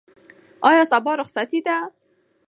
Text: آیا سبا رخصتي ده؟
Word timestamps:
آیا 0.67 0.83
سبا 0.91 1.13
رخصتي 1.21 1.59
ده؟ 1.65 1.77